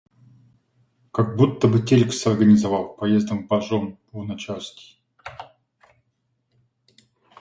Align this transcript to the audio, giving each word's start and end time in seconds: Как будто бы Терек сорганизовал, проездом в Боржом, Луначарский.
Как 1.11 1.35
будто 1.37 1.67
бы 1.67 1.79
Терек 1.79 2.11
сорганизовал, 2.11 2.95
проездом 2.95 3.43
в 3.43 3.47
Боржом, 3.47 3.99
Луначарский. 4.13 4.99